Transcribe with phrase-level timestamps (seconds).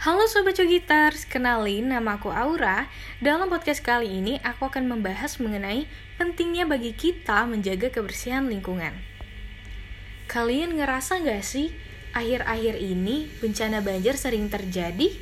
[0.00, 2.88] Halo Sobat Cogiters, kenalin nama aku Aura.
[3.20, 5.84] Dalam podcast kali ini aku akan membahas mengenai
[6.16, 8.96] pentingnya bagi kita menjaga kebersihan lingkungan.
[10.24, 11.76] Kalian ngerasa gak sih
[12.16, 15.12] akhir-akhir ini bencana banjir sering terjadi?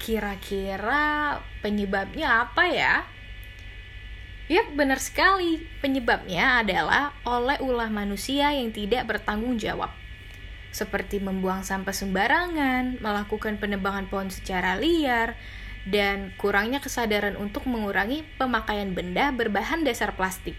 [0.00, 3.04] Kira-kira penyebabnya apa ya?
[4.48, 5.68] Yap, benar sekali.
[5.84, 9.92] Penyebabnya adalah oleh ulah manusia yang tidak bertanggung jawab
[10.74, 15.38] seperti membuang sampah sembarangan, melakukan penebangan pohon secara liar,
[15.86, 20.58] dan kurangnya kesadaran untuk mengurangi pemakaian benda berbahan dasar plastik.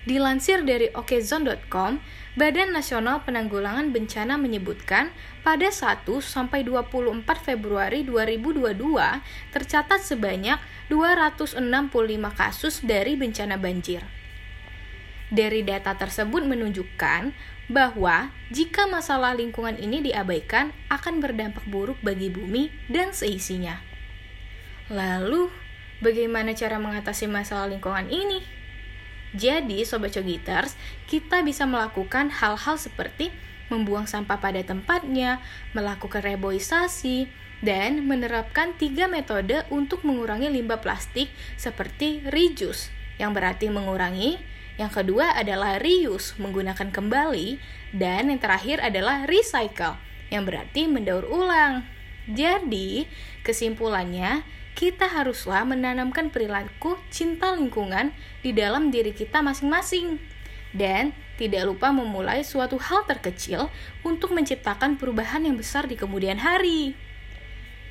[0.00, 2.00] Dilansir dari okezone.com,
[2.32, 5.12] Badan Nasional Penanggulangan Bencana menyebutkan
[5.44, 8.80] pada 1 sampai 24 Februari 2022
[9.52, 10.56] tercatat sebanyak
[10.88, 11.60] 265
[12.32, 14.00] kasus dari bencana banjir.
[15.30, 17.30] Dari data tersebut menunjukkan
[17.70, 23.78] bahwa jika masalah lingkungan ini diabaikan akan berdampak buruk bagi bumi dan seisinya.
[24.90, 25.46] Lalu,
[26.02, 28.42] bagaimana cara mengatasi masalah lingkungan ini?
[29.30, 30.74] Jadi, Sobat Cogiters,
[31.06, 33.30] kita bisa melakukan hal-hal seperti
[33.70, 35.38] membuang sampah pada tempatnya,
[35.70, 37.30] melakukan reboisasi,
[37.62, 42.90] dan menerapkan tiga metode untuk mengurangi limbah plastik seperti reduce,
[43.22, 44.42] yang berarti mengurangi,
[44.80, 47.60] yang kedua adalah reuse, menggunakan kembali.
[47.92, 50.00] Dan yang terakhir adalah recycle,
[50.32, 51.84] yang berarti mendaur ulang.
[52.24, 53.04] Jadi,
[53.44, 54.40] kesimpulannya,
[54.72, 60.16] kita haruslah menanamkan perilaku cinta lingkungan di dalam diri kita masing-masing.
[60.72, 63.68] Dan tidak lupa memulai suatu hal terkecil
[64.00, 66.96] untuk menciptakan perubahan yang besar di kemudian hari.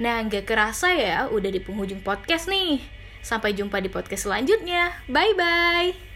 [0.01, 2.81] Nah, gak kerasa ya, udah di penghujung podcast nih.
[3.21, 5.05] Sampai jumpa di podcast selanjutnya.
[5.11, 6.08] Bye-bye.